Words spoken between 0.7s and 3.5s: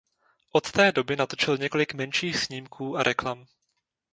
té doby natočil několik menších snímků a reklam.